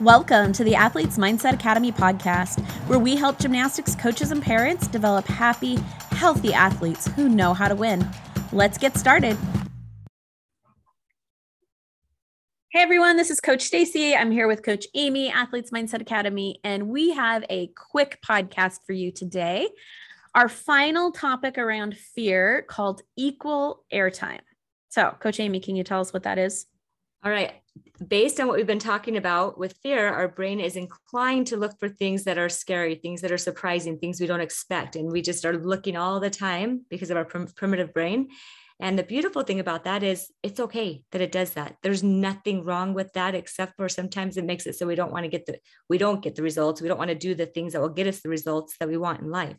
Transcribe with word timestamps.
Welcome 0.00 0.52
to 0.52 0.62
the 0.62 0.76
Athletes 0.76 1.18
Mindset 1.18 1.54
Academy 1.54 1.90
podcast, 1.90 2.60
where 2.86 3.00
we 3.00 3.16
help 3.16 3.40
gymnastics 3.40 3.96
coaches 3.96 4.30
and 4.30 4.40
parents 4.40 4.86
develop 4.86 5.26
happy, 5.26 5.74
healthy 6.12 6.54
athletes 6.54 7.08
who 7.08 7.28
know 7.28 7.52
how 7.52 7.66
to 7.66 7.74
win. 7.74 8.08
Let's 8.52 8.78
get 8.78 8.96
started. 8.96 9.36
Hey 12.70 12.80
everyone, 12.80 13.16
this 13.16 13.28
is 13.28 13.40
Coach 13.40 13.62
Stacy. 13.62 14.14
I'm 14.14 14.30
here 14.30 14.46
with 14.46 14.62
Coach 14.62 14.86
Amy, 14.94 15.32
Athletes 15.32 15.72
Mindset 15.72 16.00
Academy, 16.00 16.60
and 16.62 16.86
we 16.86 17.10
have 17.14 17.44
a 17.50 17.72
quick 17.90 18.20
podcast 18.24 18.78
for 18.86 18.92
you 18.92 19.10
today. 19.10 19.68
Our 20.32 20.48
final 20.48 21.10
topic 21.10 21.58
around 21.58 21.96
fear 21.96 22.62
called 22.68 23.02
equal 23.16 23.84
airtime. 23.92 24.42
So, 24.90 25.16
Coach 25.18 25.40
Amy, 25.40 25.58
can 25.58 25.74
you 25.74 25.82
tell 25.82 26.00
us 26.00 26.12
what 26.12 26.22
that 26.22 26.38
is? 26.38 26.66
All 27.24 27.32
right. 27.32 27.52
Based 28.06 28.38
on 28.40 28.46
what 28.46 28.56
we've 28.56 28.66
been 28.66 28.78
talking 28.78 29.16
about 29.16 29.58
with 29.58 29.76
fear, 29.82 30.08
our 30.08 30.28
brain 30.28 30.60
is 30.60 30.76
inclined 30.76 31.46
to 31.48 31.56
look 31.56 31.78
for 31.78 31.88
things 31.88 32.24
that 32.24 32.38
are 32.38 32.48
scary, 32.48 32.94
things 32.94 33.20
that 33.20 33.32
are 33.32 33.38
surprising, 33.38 33.98
things 33.98 34.20
we 34.20 34.26
don't 34.26 34.40
expect. 34.40 34.96
And 34.96 35.10
we 35.10 35.22
just 35.22 35.44
are 35.44 35.56
looking 35.56 35.96
all 35.96 36.20
the 36.20 36.30
time 36.30 36.84
because 36.88 37.10
of 37.10 37.16
our 37.16 37.24
prim- 37.24 37.48
primitive 37.54 37.92
brain. 37.92 38.28
And 38.80 38.96
the 38.96 39.02
beautiful 39.02 39.42
thing 39.42 39.58
about 39.58 39.84
that 39.84 40.04
is 40.04 40.30
it's 40.44 40.60
okay 40.60 41.02
that 41.10 41.20
it 41.20 41.32
does 41.32 41.50
that. 41.54 41.76
There's 41.82 42.04
nothing 42.04 42.64
wrong 42.64 42.94
with 42.94 43.12
that, 43.14 43.34
except 43.34 43.74
for 43.76 43.88
sometimes 43.88 44.36
it 44.36 44.44
makes 44.44 44.66
it 44.66 44.76
so 44.76 44.86
we 44.86 44.94
don't 44.94 45.10
want 45.10 45.24
to 45.24 45.28
get 45.28 45.46
the, 45.46 45.58
we 45.88 45.98
don't 45.98 46.22
get 46.22 46.36
the 46.36 46.44
results. 46.44 46.80
We 46.80 46.86
don't 46.86 46.98
want 46.98 47.10
to 47.10 47.16
do 47.16 47.34
the 47.34 47.46
things 47.46 47.72
that 47.72 47.80
will 47.80 47.88
get 47.88 48.06
us 48.06 48.20
the 48.20 48.28
results 48.28 48.76
that 48.78 48.88
we 48.88 48.96
want 48.96 49.20
in 49.20 49.30
life. 49.30 49.56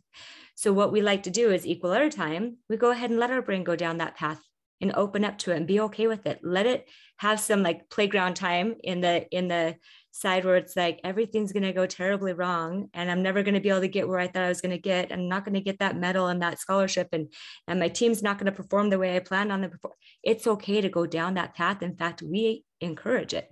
So 0.54 0.72
what 0.72 0.92
we 0.92 1.02
like 1.02 1.24
to 1.24 1.30
do 1.30 1.52
is 1.52 1.66
equal 1.66 1.90
airtime. 1.90 2.54
We 2.70 2.78
go 2.78 2.90
ahead 2.90 3.10
and 3.10 3.20
let 3.20 3.30
our 3.30 3.42
brain 3.42 3.62
go 3.62 3.76
down 3.76 3.98
that 3.98 4.16
path 4.16 4.40
and 4.80 4.92
open 4.94 5.24
up 5.24 5.38
to 5.38 5.52
it 5.52 5.56
and 5.56 5.66
be 5.66 5.80
okay 5.80 6.06
with 6.06 6.26
it. 6.26 6.40
Let 6.42 6.66
it 6.66 6.88
have 7.18 7.38
some 7.38 7.62
like 7.62 7.90
playground 7.90 8.34
time 8.34 8.76
in 8.82 9.00
the 9.00 9.28
in 9.30 9.48
the 9.48 9.76
side 10.12 10.44
where 10.44 10.56
it's 10.56 10.76
like 10.76 11.00
everything's 11.04 11.52
going 11.52 11.62
to 11.62 11.72
go 11.72 11.86
terribly 11.86 12.32
wrong 12.32 12.88
and 12.94 13.10
I'm 13.10 13.22
never 13.22 13.42
going 13.42 13.54
to 13.54 13.60
be 13.60 13.68
able 13.68 13.82
to 13.82 13.88
get 13.88 14.08
where 14.08 14.18
I 14.18 14.26
thought 14.26 14.42
I 14.42 14.48
was 14.48 14.60
going 14.60 14.72
to 14.72 14.78
get. 14.78 15.12
I'm 15.12 15.28
not 15.28 15.44
going 15.44 15.54
to 15.54 15.60
get 15.60 15.78
that 15.78 15.96
medal 15.96 16.26
and 16.26 16.42
that 16.42 16.58
scholarship 16.58 17.08
and 17.12 17.32
and 17.68 17.78
my 17.78 17.88
team's 17.88 18.22
not 18.22 18.38
going 18.38 18.46
to 18.46 18.62
perform 18.62 18.90
the 18.90 18.98
way 18.98 19.14
I 19.14 19.20
planned 19.20 19.52
on 19.52 19.60
them 19.60 19.70
before. 19.70 19.94
It's 20.22 20.46
okay 20.46 20.80
to 20.80 20.88
go 20.88 21.06
down 21.06 21.34
that 21.34 21.54
path. 21.54 21.82
In 21.82 21.96
fact, 21.96 22.22
we 22.22 22.64
encourage 22.80 23.34
it. 23.34 23.48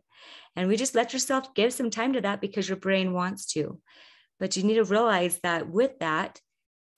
And 0.56 0.69
we 0.69 0.77
just 0.77 0.95
let 0.95 1.12
yourself 1.12 1.55
give 1.55 1.72
some 1.72 1.91
time 1.91 2.14
to 2.14 2.20
that 2.22 2.41
because 2.41 2.69
your 2.69 2.78
brain 2.78 3.12
wants 3.12 3.47
to. 3.52 3.80
But 4.41 4.56
you 4.56 4.64
need 4.64 4.74
to 4.74 4.84
realize 4.84 5.39
that 5.42 5.69
with 5.69 5.98
that, 6.00 6.41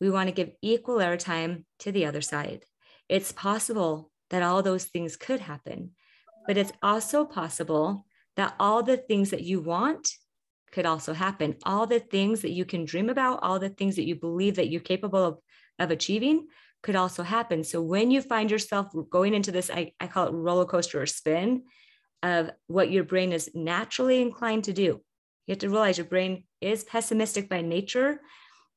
we 0.01 0.09
want 0.09 0.29
to 0.29 0.35
give 0.35 0.53
equal 0.63 0.97
airtime 0.97 1.65
to 1.81 1.93
the 1.93 2.07
other 2.07 2.23
side. 2.23 2.65
It's 3.09 3.33
possible 3.33 4.10
that 4.31 4.43
all 4.43 4.63
those 4.63 4.85
things 4.85 5.17
could 5.17 5.41
happen. 5.41 5.91
But 6.47 6.57
it's 6.57 6.73
also 6.83 7.25
possible 7.25 8.07
that 8.37 8.55
all 8.59 8.83
the 8.83 8.97
things 8.97 9.31
that 9.31 9.43
you 9.43 9.61
want 9.61 10.09
could 10.73 10.87
also 10.87 11.13
happen. 11.13 11.57
All 11.65 11.87
the 11.87 12.01
things 12.01 12.43
that 12.43 12.53
you 12.53 12.65
can 12.65 12.85
dream 12.85 13.09
about, 13.09 13.41
all 13.43 13.59
the 13.59 13.69
things 13.69 13.97
that 13.97 14.07
you 14.07 14.15
believe 14.15 14.57
that 14.57 14.69
you're 14.69 14.81
capable 14.81 15.25
of, 15.25 15.39
of 15.79 15.91
achieving 15.91 16.47
could 16.83 16.97
also 16.97 17.23
happen. 17.23 17.65
So 17.65 17.83
when 17.83 18.11
you 18.11 18.23
find 18.23 18.51
yourself 18.51 18.89
going 19.11 19.35
into 19.35 19.53
this, 19.53 19.71
I, 19.71 19.93
I 20.01 20.07
call 20.07 20.29
it 20.29 20.33
roller 20.33 20.65
coaster 20.65 21.03
or 21.03 21.07
spin 21.07 21.65
of 22.23 22.51
what 22.69 22.91
your 22.91 23.05
brain 23.05 23.33
is 23.33 23.51
naturally 23.55 24.23
inclined 24.23 24.65
to 24.65 24.73
do. 24.73 25.03
You 25.47 25.53
have 25.53 25.59
to 25.59 25.69
realize 25.69 25.99
your 25.99 26.07
brain 26.07 26.45
is 26.61 26.85
pessimistic 26.85 27.49
by 27.49 27.61
nature, 27.63 28.21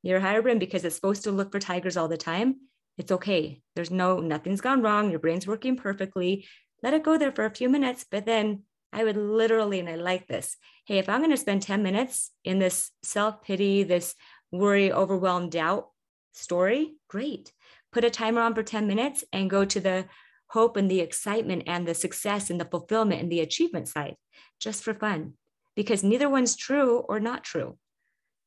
your 0.02 0.20
higher 0.20 0.42
brain, 0.42 0.58
because 0.58 0.84
it's 0.84 0.96
supposed 0.96 1.24
to 1.24 1.32
look 1.32 1.52
for 1.52 1.60
tigers 1.60 1.96
all 1.96 2.08
the 2.08 2.16
time 2.16 2.56
it's 2.96 3.12
okay. 3.12 3.60
There's 3.74 3.90
no, 3.90 4.18
nothing's 4.20 4.60
gone 4.60 4.82
wrong. 4.82 5.10
Your 5.10 5.18
brain's 5.18 5.46
working 5.46 5.76
perfectly. 5.76 6.46
Let 6.82 6.94
it 6.94 7.02
go 7.02 7.18
there 7.18 7.32
for 7.32 7.44
a 7.44 7.54
few 7.54 7.68
minutes. 7.68 8.04
But 8.08 8.26
then 8.26 8.62
I 8.92 9.04
would 9.04 9.16
literally, 9.16 9.80
and 9.80 9.88
I 9.88 9.96
like 9.96 10.26
this 10.28 10.56
hey, 10.86 10.98
if 10.98 11.08
I'm 11.08 11.20
going 11.20 11.30
to 11.30 11.36
spend 11.36 11.62
10 11.62 11.82
minutes 11.82 12.30
in 12.44 12.58
this 12.58 12.90
self 13.02 13.42
pity, 13.42 13.82
this 13.84 14.14
worry, 14.52 14.92
overwhelmed 14.92 15.52
doubt 15.52 15.88
story, 16.32 16.94
great. 17.08 17.52
Put 17.92 18.04
a 18.04 18.10
timer 18.10 18.42
on 18.42 18.54
for 18.54 18.62
10 18.62 18.86
minutes 18.86 19.24
and 19.32 19.48
go 19.48 19.64
to 19.64 19.80
the 19.80 20.06
hope 20.48 20.76
and 20.76 20.90
the 20.90 21.00
excitement 21.00 21.64
and 21.66 21.86
the 21.86 21.94
success 21.94 22.50
and 22.50 22.60
the 22.60 22.66
fulfillment 22.66 23.22
and 23.22 23.32
the 23.32 23.40
achievement 23.40 23.88
side 23.88 24.16
just 24.60 24.84
for 24.84 24.94
fun 24.94 25.34
because 25.74 26.04
neither 26.04 26.28
one's 26.28 26.56
true 26.56 26.98
or 27.08 27.18
not 27.18 27.44
true. 27.44 27.76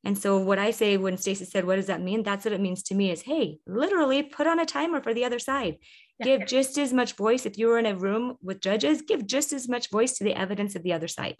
And 0.04 0.16
so 0.16 0.38
what 0.38 0.58
I 0.58 0.70
say 0.70 0.96
when 0.96 1.16
Stacy 1.16 1.44
said, 1.44 1.66
what 1.66 1.76
does 1.76 1.86
that 1.86 2.00
mean? 2.00 2.22
That's 2.22 2.44
what 2.44 2.54
it 2.54 2.60
means 2.60 2.82
to 2.84 2.94
me 2.94 3.10
is, 3.10 3.22
hey, 3.22 3.58
literally 3.66 4.22
put 4.22 4.46
on 4.46 4.60
a 4.60 4.64
timer 4.64 5.02
for 5.02 5.12
the 5.12 5.24
other 5.24 5.38
side. 5.38 5.78
Yeah. 6.18 6.24
Give 6.24 6.46
just 6.46 6.78
as 6.78 6.92
much 6.92 7.14
voice. 7.14 7.46
If 7.46 7.58
you 7.58 7.66
were 7.66 7.78
in 7.78 7.86
a 7.86 7.96
room 7.96 8.36
with 8.40 8.60
judges, 8.60 9.02
give 9.02 9.26
just 9.26 9.52
as 9.52 9.68
much 9.68 9.90
voice 9.90 10.18
to 10.18 10.24
the 10.24 10.34
evidence 10.34 10.76
of 10.76 10.82
the 10.82 10.92
other 10.92 11.08
side. 11.08 11.36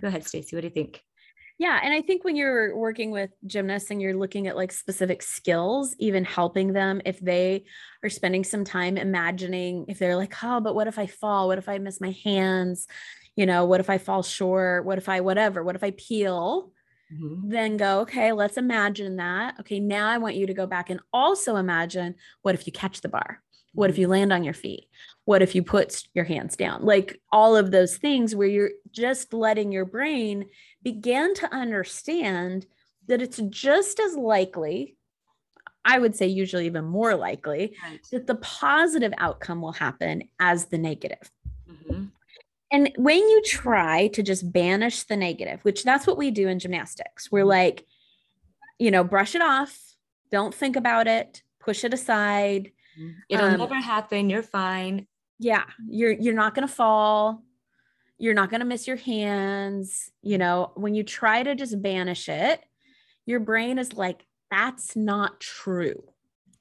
Go 0.00 0.08
ahead, 0.08 0.26
Stacy. 0.26 0.54
What 0.54 0.62
do 0.62 0.68
you 0.68 0.74
think? 0.74 1.02
Yeah. 1.58 1.80
And 1.82 1.92
I 1.92 2.02
think 2.02 2.22
when 2.22 2.36
you're 2.36 2.76
working 2.76 3.10
with 3.10 3.30
gymnasts 3.46 3.90
and 3.90 4.00
you're 4.00 4.16
looking 4.16 4.46
at 4.46 4.56
like 4.56 4.70
specific 4.70 5.22
skills, 5.22 5.96
even 5.98 6.24
helping 6.24 6.72
them 6.72 7.00
if 7.04 7.18
they 7.18 7.64
are 8.04 8.10
spending 8.10 8.44
some 8.44 8.64
time 8.64 8.96
imagining 8.96 9.86
if 9.88 9.98
they're 9.98 10.16
like, 10.16 10.34
oh, 10.42 10.60
but 10.60 10.74
what 10.74 10.86
if 10.86 10.98
I 10.98 11.06
fall? 11.06 11.48
What 11.48 11.58
if 11.58 11.68
I 11.68 11.78
miss 11.78 12.00
my 12.00 12.14
hands? 12.24 12.86
You 13.36 13.46
know, 13.46 13.64
what 13.64 13.80
if 13.80 13.90
I 13.90 13.98
fall 13.98 14.22
short? 14.22 14.84
What 14.84 14.98
if 14.98 15.08
I, 15.08 15.20
whatever? 15.20 15.64
What 15.64 15.76
if 15.76 15.82
I 15.82 15.92
peel? 15.92 16.72
Mm-hmm. 17.12 17.48
Then 17.48 17.76
go, 17.76 18.00
okay, 18.00 18.32
let's 18.32 18.56
imagine 18.56 19.16
that. 19.16 19.60
Okay, 19.60 19.80
now 19.80 20.08
I 20.08 20.18
want 20.18 20.34
you 20.34 20.46
to 20.46 20.54
go 20.54 20.66
back 20.66 20.90
and 20.90 21.00
also 21.12 21.56
imagine 21.56 22.16
what 22.42 22.54
if 22.54 22.66
you 22.66 22.72
catch 22.72 23.00
the 23.00 23.08
bar? 23.08 23.42
What 23.74 23.90
if 23.90 23.94
mm-hmm. 23.94 24.00
you 24.02 24.08
land 24.08 24.32
on 24.32 24.44
your 24.44 24.54
feet? 24.54 24.88
What 25.24 25.42
if 25.42 25.54
you 25.54 25.62
put 25.62 26.02
your 26.14 26.24
hands 26.24 26.56
down? 26.56 26.84
Like 26.84 27.20
all 27.30 27.56
of 27.56 27.70
those 27.70 27.96
things 27.96 28.34
where 28.34 28.48
you're 28.48 28.70
just 28.90 29.32
letting 29.32 29.70
your 29.70 29.84
brain 29.84 30.46
begin 30.82 31.34
to 31.34 31.54
understand 31.54 32.66
that 33.06 33.22
it's 33.22 33.40
just 33.50 34.00
as 34.00 34.16
likely, 34.16 34.96
I 35.84 35.98
would 35.98 36.16
say 36.16 36.26
usually 36.26 36.66
even 36.66 36.84
more 36.84 37.14
likely, 37.14 37.76
right. 37.84 38.00
that 38.10 38.26
the 38.26 38.34
positive 38.36 39.12
outcome 39.18 39.60
will 39.60 39.72
happen 39.72 40.24
as 40.40 40.66
the 40.66 40.78
negative. 40.78 41.30
And 42.72 42.90
when 42.96 43.18
you 43.18 43.42
try 43.44 44.08
to 44.08 44.22
just 44.22 44.52
banish 44.52 45.04
the 45.04 45.16
negative, 45.16 45.60
which 45.62 45.84
that's 45.84 46.06
what 46.06 46.18
we 46.18 46.30
do 46.30 46.48
in 46.48 46.58
gymnastics, 46.58 47.30
we're 47.30 47.40
mm-hmm. 47.40 47.48
like, 47.48 47.86
you 48.78 48.90
know, 48.90 49.04
brush 49.04 49.34
it 49.34 49.42
off, 49.42 49.78
don't 50.30 50.54
think 50.54 50.76
about 50.76 51.06
it, 51.06 51.42
push 51.60 51.84
it 51.84 51.94
aside. 51.94 52.72
Mm-hmm. 52.98 53.10
It'll 53.28 53.46
um, 53.46 53.58
never 53.58 53.80
happen. 53.80 54.30
You're 54.30 54.42
fine. 54.42 55.06
Yeah, 55.38 55.64
you're 55.88 56.12
you're 56.12 56.34
not 56.34 56.54
going 56.54 56.66
to 56.66 56.72
fall. 56.72 57.42
You're 58.18 58.34
not 58.34 58.50
going 58.50 58.60
to 58.60 58.66
miss 58.66 58.86
your 58.88 58.96
hands. 58.96 60.10
You 60.22 60.38
know, 60.38 60.72
when 60.74 60.94
you 60.94 61.02
try 61.02 61.42
to 61.42 61.54
just 61.54 61.80
banish 61.82 62.28
it, 62.28 62.64
your 63.26 63.40
brain 63.40 63.78
is 63.78 63.92
like, 63.92 64.24
that's 64.50 64.96
not 64.96 65.40
true. 65.40 66.02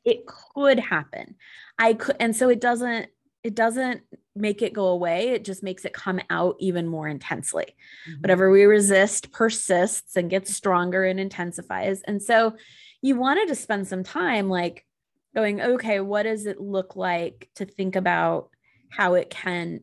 It 0.03 0.25
could 0.27 0.79
happen. 0.79 1.35
I 1.79 1.93
could, 1.93 2.17
and 2.19 2.35
so 2.35 2.49
it 2.49 2.61
doesn't 2.61 3.07
it 3.43 3.55
doesn't 3.55 4.01
make 4.35 4.61
it 4.61 4.73
go 4.73 4.87
away 4.87 5.29
it 5.29 5.45
just 5.45 5.63
makes 5.63 5.85
it 5.85 5.93
come 5.93 6.19
out 6.29 6.55
even 6.59 6.87
more 6.87 7.07
intensely 7.07 7.75
mm-hmm. 8.09 8.21
whatever 8.21 8.51
we 8.51 8.63
resist 8.63 9.31
persists 9.31 10.15
and 10.15 10.29
gets 10.29 10.53
stronger 10.53 11.05
and 11.05 11.19
intensifies 11.19 12.01
and 12.01 12.21
so 12.21 12.53
you 13.01 13.15
wanted 13.15 13.47
to 13.47 13.55
spend 13.55 13.87
some 13.87 14.03
time 14.03 14.49
like 14.49 14.85
going 15.33 15.61
okay 15.61 15.99
what 16.01 16.23
does 16.23 16.45
it 16.45 16.59
look 16.59 16.95
like 16.95 17.49
to 17.55 17.65
think 17.65 17.95
about 17.95 18.49
how 18.89 19.13
it 19.13 19.29
can 19.29 19.79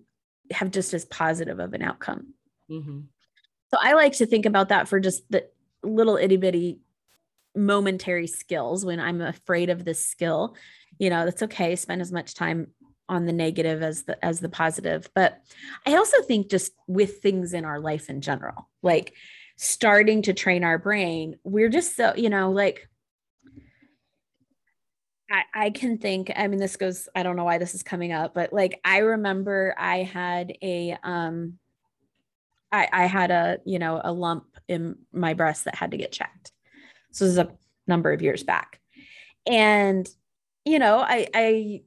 have 0.50 0.70
just 0.70 0.92
as 0.92 1.04
positive 1.06 1.58
of 1.58 1.72
an 1.72 1.82
outcome 1.82 2.34
mm-hmm. 2.70 3.00
so 3.70 3.78
i 3.80 3.94
like 3.94 4.12
to 4.12 4.26
think 4.26 4.44
about 4.44 4.68
that 4.68 4.86
for 4.86 5.00
just 5.00 5.22
the 5.30 5.46
little 5.82 6.16
itty 6.16 6.36
bitty 6.36 6.78
momentary 7.56 8.26
skills 8.26 8.84
when 8.84 9.00
i'm 9.00 9.20
afraid 9.20 9.70
of 9.70 9.84
this 9.84 10.04
skill 10.04 10.54
you 10.98 11.08
know 11.08 11.24
that's 11.24 11.42
okay 11.42 11.74
spend 11.74 12.02
as 12.02 12.12
much 12.12 12.34
time 12.34 12.66
on 13.08 13.26
the 13.26 13.32
negative 13.32 13.82
as 13.82 14.04
the 14.04 14.22
as 14.24 14.40
the 14.40 14.48
positive. 14.48 15.08
But 15.14 15.40
i 15.86 15.96
also 15.96 16.22
think 16.22 16.50
just 16.50 16.72
with 16.86 17.18
things 17.18 17.52
in 17.52 17.64
our 17.64 17.80
life 17.80 18.08
in 18.08 18.20
general 18.20 18.68
like 18.82 19.14
starting 19.56 20.22
to 20.22 20.32
train 20.32 20.64
our 20.64 20.78
brain 20.78 21.36
we're 21.44 21.68
just 21.68 21.96
so 21.96 22.14
you 22.16 22.30
know 22.30 22.50
like 22.50 22.88
I, 25.30 25.42
I 25.54 25.70
can 25.70 25.98
think 25.98 26.32
i 26.34 26.46
mean 26.48 26.58
this 26.58 26.76
goes 26.76 27.08
i 27.14 27.22
don't 27.22 27.36
know 27.36 27.44
why 27.44 27.58
this 27.58 27.74
is 27.74 27.82
coming 27.82 28.12
up 28.12 28.34
but 28.34 28.52
like 28.52 28.80
i 28.84 28.98
remember 28.98 29.74
i 29.78 29.98
had 29.98 30.52
a 30.62 30.96
um 31.02 31.58
i 32.70 32.88
i 32.92 33.06
had 33.06 33.30
a 33.30 33.58
you 33.64 33.78
know 33.78 34.00
a 34.02 34.12
lump 34.12 34.46
in 34.68 34.96
my 35.12 35.34
breast 35.34 35.64
that 35.66 35.74
had 35.74 35.90
to 35.90 35.96
get 35.96 36.12
checked. 36.12 36.52
So 37.12 37.24
this 37.24 37.32
is 37.32 37.38
a 37.38 37.52
number 37.86 38.12
of 38.12 38.22
years 38.22 38.42
back. 38.42 38.80
And 39.46 40.08
you 40.64 40.78
know 40.78 40.98
i 40.98 41.26
i 41.34 41.82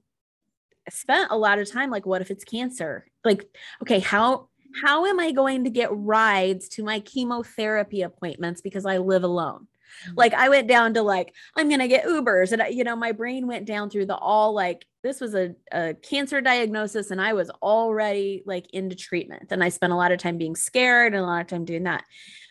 spent 0.89 1.31
a 1.31 1.37
lot 1.37 1.59
of 1.59 1.71
time 1.71 1.89
like 1.89 2.05
what 2.05 2.21
if 2.21 2.31
it's 2.31 2.43
cancer 2.43 3.05
like 3.23 3.47
okay 3.81 3.99
how 3.99 4.47
how 4.83 5.05
am 5.05 5.19
i 5.19 5.31
going 5.31 5.63
to 5.63 5.69
get 5.69 5.89
rides 5.91 6.69
to 6.69 6.83
my 6.83 6.99
chemotherapy 6.99 8.01
appointments 8.01 8.61
because 8.61 8.85
i 8.85 8.97
live 8.97 9.23
alone 9.23 9.67
mm-hmm. 10.05 10.13
like 10.15 10.33
i 10.33 10.49
went 10.49 10.67
down 10.67 10.93
to 10.93 11.01
like 11.01 11.33
i'm 11.55 11.69
to 11.69 11.87
get 11.87 12.05
ubers 12.05 12.51
and 12.51 12.61
you 12.75 12.83
know 12.83 12.95
my 12.95 13.11
brain 13.11 13.47
went 13.47 13.65
down 13.65 13.89
through 13.89 14.05
the 14.05 14.15
all 14.15 14.53
like 14.53 14.85
this 15.05 15.21
was 15.21 15.35
a, 15.35 15.53
a 15.71 15.93
cancer 15.93 16.41
diagnosis 16.41 17.11
and 17.11 17.21
I 17.21 17.33
was 17.33 17.51
already 17.61 18.41
like 18.47 18.65
into 18.73 18.95
treatment. 18.95 19.51
And 19.51 19.63
I 19.63 19.69
spent 19.69 19.93
a 19.93 19.95
lot 19.95 20.11
of 20.11 20.17
time 20.17 20.39
being 20.39 20.55
scared 20.55 21.13
and 21.13 21.21
a 21.21 21.27
lot 21.27 21.41
of 21.41 21.47
time 21.47 21.63
doing 21.63 21.83
that. 21.83 22.03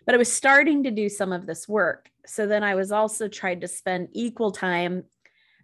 But 0.06 0.14
I 0.14 0.19
was 0.19 0.32
starting 0.32 0.84
to 0.84 0.92
do 0.92 1.08
some 1.08 1.32
of 1.32 1.46
this 1.46 1.66
work. 1.66 2.08
So 2.26 2.46
then 2.46 2.62
I 2.62 2.76
was 2.76 2.92
also 2.92 3.26
tried 3.26 3.62
to 3.62 3.69
spend 3.69 4.10
equal 4.12 4.52
time 4.52 5.02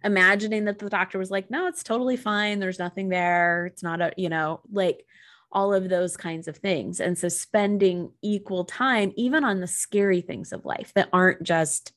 imagining 0.03 0.65
that 0.65 0.79
the 0.79 0.89
doctor 0.89 1.17
was 1.17 1.31
like, 1.31 1.49
no, 1.51 1.67
it's 1.67 1.83
totally 1.83 2.17
fine. 2.17 2.59
There's 2.59 2.79
nothing 2.79 3.09
there. 3.09 3.67
It's 3.67 3.83
not 3.83 4.01
a, 4.01 4.11
you 4.17 4.29
know, 4.29 4.61
like 4.71 5.05
all 5.51 5.73
of 5.73 5.89
those 5.89 6.15
kinds 6.17 6.47
of 6.47 6.57
things. 6.57 6.99
And 6.99 7.17
so 7.17 7.29
spending 7.29 8.11
equal 8.21 8.65
time, 8.65 9.11
even 9.15 9.43
on 9.43 9.59
the 9.59 9.67
scary 9.67 10.21
things 10.21 10.51
of 10.51 10.65
life 10.65 10.91
that 10.95 11.09
aren't 11.11 11.43
just 11.43 11.93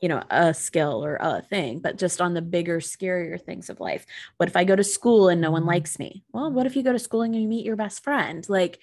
you 0.00 0.08
know 0.08 0.22
a 0.28 0.52
skill 0.52 1.02
or 1.02 1.16
a 1.16 1.40
thing 1.40 1.78
but 1.78 1.96
just 1.96 2.20
on 2.20 2.34
the 2.34 2.42
bigger 2.42 2.78
scarier 2.78 3.40
things 3.40 3.70
of 3.70 3.80
life 3.80 4.04
what 4.36 4.48
if 4.48 4.56
i 4.56 4.62
go 4.62 4.76
to 4.76 4.84
school 4.84 5.28
and 5.30 5.40
no 5.40 5.50
one 5.50 5.62
mm-hmm. 5.62 5.70
likes 5.70 5.98
me 5.98 6.22
well 6.32 6.50
what 6.50 6.66
if 6.66 6.76
you 6.76 6.82
go 6.82 6.92
to 6.92 6.98
school 6.98 7.22
and 7.22 7.34
you 7.34 7.48
meet 7.48 7.64
your 7.64 7.76
best 7.76 8.02
friend 8.02 8.46
like 8.48 8.78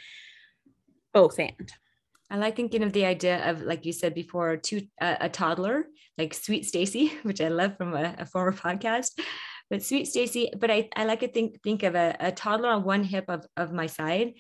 both 1.14 1.38
and 1.38 1.74
I 2.32 2.38
like 2.38 2.56
thinking 2.56 2.82
of 2.82 2.94
the 2.94 3.06
idea 3.06 3.50
of, 3.50 3.62
like 3.62 3.86
you 3.86 3.92
said 3.92 4.16
before, 4.16 4.56
to 4.56 4.82
uh, 5.02 5.18
a 5.20 5.28
toddler, 5.28 5.86
like 6.18 6.34
Sweet 6.34 6.66
Stacy, 6.66 7.12
which 7.24 7.42
I 7.42 7.50
love 7.50 7.76
from 7.78 7.94
a, 7.94 8.16
a 8.20 8.26
former 8.26 8.54
podcast. 8.54 9.20
But 9.70 9.84
Sweet 9.84 10.08
Stacy, 10.08 10.50
but 10.58 10.72
I, 10.72 10.90
I 10.96 11.04
like 11.04 11.20
to 11.20 11.28
think 11.28 11.62
think 11.62 11.84
of 11.84 11.96
a, 11.96 12.16
a 12.20 12.32
toddler 12.32 12.70
on 12.70 12.84
one 12.84 13.04
hip 13.04 13.26
of, 13.28 13.46
of 13.58 13.74
my 13.74 13.88
side, 13.88 14.34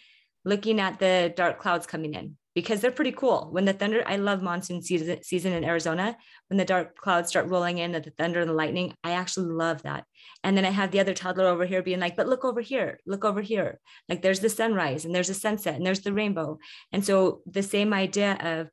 looking 0.46 0.80
at 0.80 1.00
the 1.00 1.34
dark 1.36 1.60
clouds 1.60 1.86
coming 1.86 2.14
in 2.14 2.38
because 2.54 2.82
they're 2.82 2.92
pretty 2.92 3.12
cool. 3.12 3.48
When 3.52 3.66
the 3.66 3.74
thunder, 3.74 4.04
I 4.06 4.18
love 4.18 4.42
monsoon 4.42 4.82
season, 4.82 5.24
season 5.24 5.54
in 5.54 5.64
Arizona. 5.64 6.18
When 6.50 6.58
the 6.58 6.66
dark 6.66 6.98
clouds 6.98 7.30
start 7.30 7.48
rolling 7.48 7.78
in, 7.78 7.94
that 7.94 8.04
the 8.04 8.12
thunder 8.12 8.42
and 8.42 8.50
the 8.50 8.54
lightning, 8.54 8.94
I 9.04 9.12
actually 9.12 9.54
love 9.54 9.84
that. 9.84 10.06
And 10.44 10.58
then 10.58 10.66
I 10.66 10.70
have 10.70 10.92
the 10.92 11.00
other 11.00 11.14
toddler 11.14 11.46
over 11.46 11.66
here 11.66 11.82
being 11.82 12.00
like, 12.00 12.16
but 12.16 12.28
look 12.28 12.44
over 12.44 12.62
here, 12.62 13.00
look 13.06 13.24
over 13.24 13.42
here. 13.42 13.80
Like 14.10 14.22
there's 14.22 14.42
the 14.42 14.50
sunrise 14.50 15.06
and 15.06 15.16
there's 15.16 15.30
a 15.30 15.34
sunset 15.34 15.76
and 15.76 15.86
there's 15.86 16.02
the 16.02 16.14
rainbow. 16.14 16.60
And 16.92 17.06
so 17.06 17.42
the 17.46 17.64
same 17.64 17.94
idea 17.94 18.38
of 18.42 18.70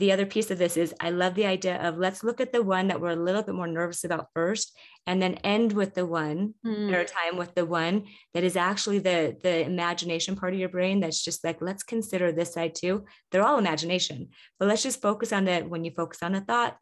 the 0.00 0.12
other 0.12 0.24
piece 0.24 0.50
of 0.50 0.56
this 0.56 0.78
is 0.78 0.94
I 0.98 1.10
love 1.10 1.34
the 1.34 1.44
idea 1.44 1.76
of 1.76 1.98
let's 1.98 2.24
look 2.24 2.40
at 2.40 2.52
the 2.52 2.62
one 2.62 2.88
that 2.88 3.02
we're 3.02 3.10
a 3.10 3.16
little 3.16 3.42
bit 3.42 3.54
more 3.54 3.66
nervous 3.66 4.02
about 4.02 4.28
first 4.34 4.76
and 5.06 5.20
then 5.20 5.34
end 5.44 5.74
with 5.74 5.94
the 5.94 6.06
one 6.06 6.54
mm. 6.66 6.92
or 6.94 7.04
time 7.04 7.36
with 7.36 7.54
the 7.54 7.66
one 7.66 8.06
that 8.32 8.42
is 8.42 8.56
actually 8.56 8.98
the 8.98 9.36
the 9.42 9.62
imagination 9.64 10.36
part 10.36 10.54
of 10.54 10.58
your 10.58 10.70
brain 10.70 11.00
that's 11.00 11.22
just 11.22 11.44
like 11.44 11.60
let's 11.60 11.82
consider 11.82 12.32
this 12.32 12.54
side 12.54 12.74
too. 12.74 13.04
They're 13.30 13.44
all 13.44 13.58
imagination 13.58 14.30
but 14.58 14.68
let's 14.68 14.82
just 14.82 15.02
focus 15.02 15.34
on 15.34 15.44
that 15.44 15.68
when 15.68 15.84
you 15.84 15.90
focus 15.90 16.22
on 16.22 16.34
a 16.34 16.40
thought 16.40 16.78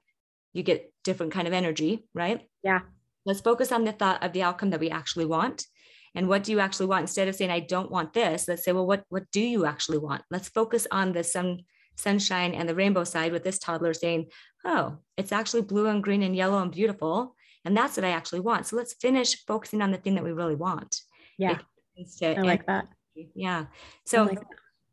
you 0.52 0.62
get 0.62 0.92
different 1.02 1.32
kind 1.32 1.48
of 1.48 1.52
energy 1.52 2.06
right? 2.14 2.42
Yeah. 2.62 2.80
Let's 3.26 3.40
focus 3.40 3.72
on 3.72 3.84
the 3.84 3.92
thought 3.92 4.22
of 4.22 4.32
the 4.32 4.44
outcome 4.44 4.70
that 4.70 4.80
we 4.80 4.90
actually 4.90 5.26
want 5.26 5.66
and 6.14 6.28
what 6.28 6.44
do 6.44 6.52
you 6.52 6.60
actually 6.60 6.86
want? 6.86 7.02
Instead 7.02 7.26
of 7.26 7.34
saying 7.34 7.50
i 7.50 7.58
don't 7.58 7.90
want 7.90 8.12
this 8.12 8.46
let's 8.46 8.64
say 8.64 8.70
well 8.70 8.86
what 8.86 9.02
what 9.08 9.24
do 9.32 9.40
you 9.40 9.66
actually 9.66 9.98
want? 9.98 10.22
Let's 10.30 10.48
focus 10.48 10.86
on 10.92 11.12
the 11.12 11.24
sun 11.24 11.64
sunshine 11.98 12.54
and 12.54 12.68
the 12.68 12.74
rainbow 12.74 13.04
side 13.04 13.32
with 13.32 13.44
this 13.44 13.58
toddler 13.58 13.92
saying, 13.92 14.26
Oh, 14.64 14.98
it's 15.16 15.32
actually 15.32 15.62
blue 15.62 15.86
and 15.86 16.02
green 16.02 16.22
and 16.22 16.34
yellow 16.34 16.60
and 16.60 16.72
beautiful. 16.72 17.34
And 17.64 17.76
that's 17.76 17.96
what 17.96 18.04
I 18.04 18.10
actually 18.10 18.40
want. 18.40 18.66
So 18.66 18.76
let's 18.76 18.94
finish 18.94 19.44
focusing 19.46 19.82
on 19.82 19.90
the 19.90 19.98
thing 19.98 20.14
that 20.14 20.24
we 20.24 20.32
really 20.32 20.54
want. 20.54 21.02
Yeah. 21.36 21.58
To, 22.20 22.38
I 22.38 22.42
like 22.42 22.66
that. 22.66 22.86
Yeah. 23.34 23.66
So 24.06 24.24
like 24.24 24.40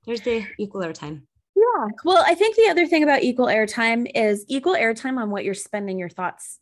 there's 0.05 0.21
the 0.21 0.45
equal 0.59 0.81
airtime. 0.81 1.21
Yeah. 1.55 1.87
Well, 2.03 2.23
I 2.25 2.35
think 2.35 2.55
the 2.55 2.67
other 2.67 2.85
thing 2.85 3.03
about 3.03 3.23
equal 3.23 3.45
airtime 3.45 4.11
is 4.13 4.45
equal 4.47 4.73
airtime 4.73 5.17
on 5.17 5.29
what 5.29 5.45
you're 5.45 5.53
spending 5.53 5.97
your 5.97 6.09
thoughts 6.09 6.59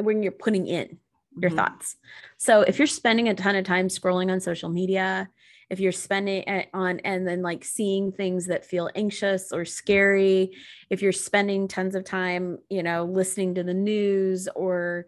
when 0.00 0.22
you're 0.22 0.32
putting 0.32 0.66
in 0.66 0.98
your 1.38 1.50
mm-hmm. 1.50 1.58
thoughts. 1.58 1.96
So 2.38 2.62
if 2.62 2.78
you're 2.78 2.86
spending 2.86 3.28
a 3.28 3.34
ton 3.34 3.56
of 3.56 3.64
time 3.64 3.88
scrolling 3.88 4.32
on 4.32 4.40
social 4.40 4.68
media, 4.68 5.28
if 5.70 5.80
you're 5.80 5.92
spending 5.92 6.42
it 6.42 6.68
on 6.74 7.00
and 7.00 7.26
then 7.26 7.42
like 7.42 7.64
seeing 7.64 8.12
things 8.12 8.46
that 8.46 8.66
feel 8.66 8.90
anxious 8.94 9.52
or 9.52 9.64
scary 9.64 10.52
if 10.90 11.02
you're 11.02 11.12
spending 11.12 11.68
tons 11.68 11.94
of 11.94 12.04
time 12.04 12.58
you 12.68 12.82
know 12.82 13.04
listening 13.04 13.54
to 13.54 13.62
the 13.62 13.74
news 13.74 14.48
or 14.54 15.06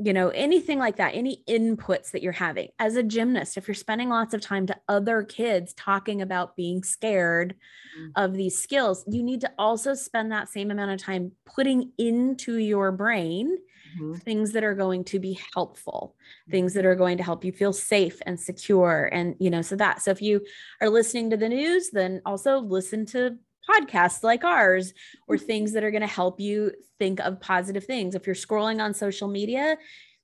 you 0.00 0.12
know 0.12 0.28
anything 0.28 0.78
like 0.78 0.96
that 0.96 1.14
any 1.14 1.42
inputs 1.48 2.12
that 2.12 2.22
you're 2.22 2.32
having 2.32 2.68
as 2.78 2.96
a 2.96 3.02
gymnast 3.02 3.56
if 3.56 3.66
you're 3.66 3.74
spending 3.74 4.08
lots 4.08 4.32
of 4.32 4.40
time 4.40 4.66
to 4.66 4.76
other 4.88 5.22
kids 5.22 5.74
talking 5.74 6.22
about 6.22 6.54
being 6.54 6.82
scared 6.82 7.54
mm-hmm. 7.98 8.10
of 8.14 8.34
these 8.34 8.56
skills 8.56 9.04
you 9.08 9.22
need 9.22 9.40
to 9.40 9.50
also 9.58 9.94
spend 9.94 10.30
that 10.30 10.48
same 10.48 10.70
amount 10.70 10.90
of 10.90 11.02
time 11.02 11.32
putting 11.44 11.92
into 11.98 12.56
your 12.56 12.92
brain 12.92 13.56
mm-hmm. 13.96 14.14
things 14.14 14.52
that 14.52 14.64
are 14.64 14.74
going 14.74 15.04
to 15.04 15.18
be 15.18 15.38
helpful, 15.54 16.14
things 16.50 16.74
that 16.74 16.84
are 16.84 16.94
going 16.94 17.18
to 17.18 17.22
help 17.22 17.44
you 17.44 17.52
feel 17.52 17.72
safe 17.72 18.20
and 18.26 18.38
secure. 18.38 19.08
And, 19.12 19.34
you 19.38 19.50
know, 19.50 19.62
so 19.62 19.76
that, 19.76 20.02
so 20.02 20.10
if 20.10 20.22
you 20.22 20.44
are 20.80 20.90
listening 20.90 21.30
to 21.30 21.36
the 21.36 21.48
news, 21.48 21.90
then 21.90 22.22
also 22.26 22.58
listen 22.58 23.06
to 23.06 23.36
podcasts 23.68 24.22
like 24.22 24.44
ours 24.44 24.94
or 25.26 25.36
mm-hmm. 25.36 25.46
things 25.46 25.72
that 25.72 25.84
are 25.84 25.90
going 25.90 26.00
to 26.00 26.06
help 26.06 26.40
you 26.40 26.72
think 26.98 27.20
of 27.20 27.40
positive 27.40 27.84
things. 27.84 28.14
If 28.14 28.26
you're 28.26 28.34
scrolling 28.34 28.82
on 28.82 28.94
social 28.94 29.28
media, 29.28 29.76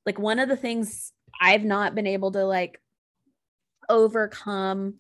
like 0.06 0.18
one 0.18 0.38
of 0.38 0.48
the 0.48 0.56
things 0.56 1.12
I've 1.40 1.64
not 1.64 1.94
been 1.94 2.06
able 2.06 2.32
to 2.32 2.44
like 2.44 2.80
overcome 3.88 4.94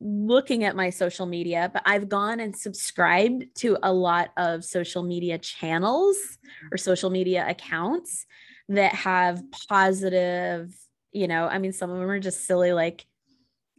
looking 0.00 0.64
at 0.64 0.74
my 0.74 0.90
social 0.90 1.26
media, 1.26 1.70
but 1.72 1.82
I've 1.84 2.08
gone 2.08 2.40
and 2.40 2.56
subscribed 2.56 3.44
to 3.56 3.76
a 3.82 3.92
lot 3.92 4.30
of 4.36 4.64
social 4.64 5.02
media 5.02 5.38
channels 5.38 6.16
or 6.72 6.78
social 6.78 7.10
media 7.10 7.46
accounts 7.48 8.26
that 8.70 8.94
have 8.94 9.42
positive, 9.68 10.74
you 11.12 11.28
know, 11.28 11.46
I 11.46 11.58
mean, 11.58 11.72
some 11.72 11.90
of 11.90 11.98
them 11.98 12.08
are 12.08 12.20
just 12.20 12.46
silly, 12.46 12.72
like 12.72 13.04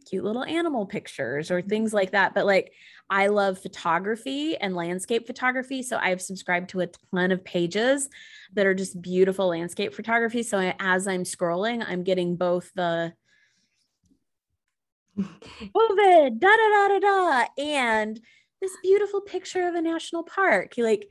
cute 0.08 0.24
little 0.24 0.44
animal 0.44 0.86
pictures 0.86 1.50
or 1.50 1.62
things 1.62 1.92
like 1.92 2.12
that. 2.12 2.34
But 2.34 2.46
like, 2.46 2.72
I 3.10 3.26
love 3.26 3.58
photography 3.58 4.56
and 4.56 4.76
landscape 4.76 5.26
photography. 5.26 5.82
So 5.82 5.96
I've 5.96 6.22
subscribed 6.22 6.70
to 6.70 6.80
a 6.80 6.88
ton 7.12 7.32
of 7.32 7.44
pages 7.44 8.08
that 8.54 8.66
are 8.66 8.74
just 8.74 9.00
beautiful 9.02 9.48
landscape 9.48 9.94
photography. 9.94 10.42
So 10.42 10.58
I, 10.58 10.74
as 10.78 11.06
I'm 11.08 11.24
scrolling, 11.24 11.84
I'm 11.86 12.04
getting 12.04 12.36
both 12.36 12.70
the, 12.74 13.12
COVID, 15.18 16.38
da 16.38 16.48
da 16.48 16.68
da 16.70 16.88
da 16.88 16.98
da, 16.98 17.44
and 17.58 18.20
this 18.60 18.76
beautiful 18.82 19.20
picture 19.20 19.68
of 19.68 19.74
a 19.74 19.82
national 19.82 20.22
park. 20.22 20.74
Like, 20.78 21.08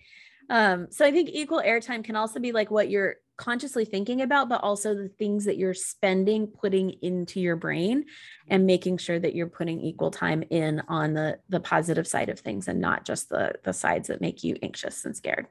um, 0.49 0.87
so 0.89 1.05
I 1.05 1.11
think 1.11 1.29
equal 1.31 1.61
airtime 1.61 2.03
can 2.03 2.15
also 2.15 2.39
be 2.39 2.51
like 2.51 2.71
what 2.71 2.89
you're 2.89 3.17
consciously 3.37 3.85
thinking 3.85 4.21
about, 4.21 4.49
but 4.49 4.63
also 4.63 4.93
the 4.93 5.09
things 5.09 5.45
that 5.45 5.57
you're 5.57 5.73
spending, 5.73 6.47
putting 6.47 6.91
into 7.01 7.39
your 7.39 7.55
brain, 7.55 8.05
and 8.47 8.65
making 8.65 8.97
sure 8.97 9.19
that 9.19 9.35
you're 9.35 9.47
putting 9.47 9.81
equal 9.81 10.11
time 10.11 10.43
in 10.49 10.81
on 10.87 11.13
the 11.13 11.39
the 11.49 11.59
positive 11.59 12.07
side 12.07 12.29
of 12.29 12.39
things 12.39 12.67
and 12.67 12.79
not 12.79 13.05
just 13.05 13.29
the 13.29 13.53
the 13.63 13.73
sides 13.73 14.07
that 14.07 14.21
make 14.21 14.43
you 14.43 14.55
anxious 14.61 15.05
and 15.05 15.15
scared. 15.15 15.47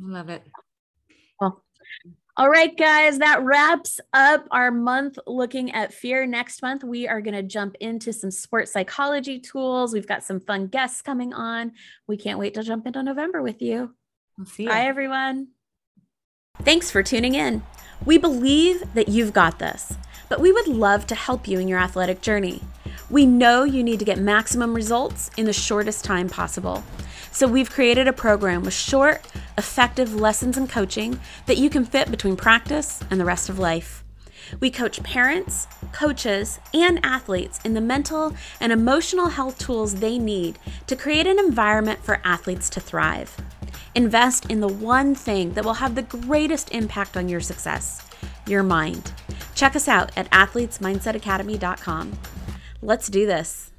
I 0.00 0.10
love 0.10 0.28
it. 0.28 0.42
Well, 1.40 1.64
all 2.36 2.48
right, 2.48 2.76
guys, 2.76 3.18
that 3.18 3.42
wraps 3.42 4.00
up 4.12 4.48
our 4.50 4.72
month 4.72 5.18
looking 5.26 5.70
at 5.72 5.94
fear. 5.94 6.26
Next 6.26 6.62
month, 6.62 6.82
we 6.82 7.06
are 7.06 7.20
going 7.20 7.34
to 7.34 7.44
jump 7.44 7.76
into 7.80 8.12
some 8.12 8.32
sports 8.32 8.72
psychology 8.72 9.38
tools. 9.38 9.92
We've 9.92 10.06
got 10.06 10.24
some 10.24 10.40
fun 10.40 10.66
guests 10.66 11.00
coming 11.00 11.32
on. 11.32 11.72
We 12.08 12.16
can't 12.16 12.40
wait 12.40 12.54
to 12.54 12.64
jump 12.64 12.86
into 12.86 13.04
November 13.04 13.40
with 13.40 13.62
you. 13.62 13.94
We'll 14.36 14.48
see 14.48 14.64
you. 14.64 14.68
Bye, 14.68 14.86
everyone. 14.86 15.48
Thanks 16.62 16.90
for 16.90 17.04
tuning 17.04 17.36
in. 17.36 17.62
We 18.04 18.18
believe 18.18 18.94
that 18.94 19.08
you've 19.08 19.32
got 19.32 19.60
this, 19.60 19.96
but 20.28 20.40
we 20.40 20.50
would 20.50 20.66
love 20.66 21.06
to 21.08 21.14
help 21.14 21.46
you 21.46 21.60
in 21.60 21.68
your 21.68 21.78
athletic 21.78 22.20
journey. 22.20 22.62
We 23.10 23.26
know 23.26 23.62
you 23.62 23.84
need 23.84 24.00
to 24.00 24.04
get 24.04 24.18
maximum 24.18 24.74
results 24.74 25.30
in 25.36 25.46
the 25.46 25.52
shortest 25.52 26.04
time 26.04 26.28
possible. 26.28 26.82
So 27.30 27.46
we've 27.46 27.70
created 27.70 28.08
a 28.08 28.12
program 28.12 28.62
with 28.62 28.74
short, 28.74 29.24
effective 29.56 30.14
lessons 30.14 30.56
and 30.56 30.68
coaching 30.68 31.20
that 31.46 31.58
you 31.58 31.70
can 31.70 31.84
fit 31.84 32.10
between 32.10 32.36
practice 32.36 33.00
and 33.10 33.20
the 33.20 33.24
rest 33.24 33.48
of 33.48 33.58
life. 33.58 34.04
We 34.60 34.70
coach 34.70 35.02
parents, 35.02 35.66
coaches, 35.92 36.60
and 36.72 37.00
athletes 37.04 37.60
in 37.64 37.74
the 37.74 37.80
mental 37.80 38.34
and 38.60 38.72
emotional 38.72 39.28
health 39.28 39.58
tools 39.58 39.96
they 39.96 40.18
need 40.18 40.58
to 40.86 40.96
create 40.96 41.26
an 41.26 41.38
environment 41.38 42.04
for 42.04 42.20
athletes 42.24 42.68
to 42.70 42.80
thrive. 42.80 43.36
Invest 43.94 44.50
in 44.50 44.60
the 44.60 44.68
one 44.68 45.14
thing 45.14 45.52
that 45.54 45.64
will 45.64 45.74
have 45.74 45.94
the 45.94 46.02
greatest 46.02 46.72
impact 46.72 47.16
on 47.16 47.28
your 47.28 47.40
success 47.40 48.02
your 48.46 48.62
mind. 48.62 49.12
Check 49.54 49.74
us 49.76 49.88
out 49.88 50.12
at 50.16 50.30
athletesmindsetacademy.com. 50.30 52.12
Let's 52.82 53.08
do 53.08 53.26
this. 53.26 53.70